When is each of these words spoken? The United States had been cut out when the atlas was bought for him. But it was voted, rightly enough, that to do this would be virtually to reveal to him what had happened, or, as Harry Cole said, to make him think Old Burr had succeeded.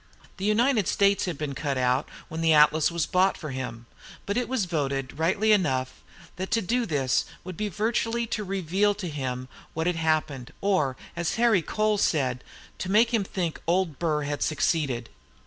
The 0.37 0.45
United 0.45 0.87
States 0.87 1.25
had 1.25 1.37
been 1.37 1.53
cut 1.53 1.77
out 1.77 2.09
when 2.27 2.41
the 2.41 2.53
atlas 2.53 2.89
was 2.89 3.05
bought 3.05 3.37
for 3.37 3.51
him. 3.51 3.85
But 4.25 4.35
it 4.35 4.49
was 4.49 4.65
voted, 4.65 5.19
rightly 5.19 5.51
enough, 5.51 6.01
that 6.37 6.49
to 6.49 6.61
do 6.63 6.87
this 6.87 7.23
would 7.43 7.55
be 7.55 7.69
virtually 7.69 8.25
to 8.25 8.43
reveal 8.43 8.95
to 8.95 9.07
him 9.07 9.47
what 9.75 9.85
had 9.85 9.97
happened, 9.97 10.53
or, 10.59 10.97
as 11.15 11.35
Harry 11.35 11.61
Cole 11.61 11.99
said, 11.99 12.43
to 12.79 12.89
make 12.89 13.13
him 13.13 13.23
think 13.23 13.61
Old 13.67 13.99
Burr 13.99 14.23
had 14.23 14.41
succeeded. 14.41 15.11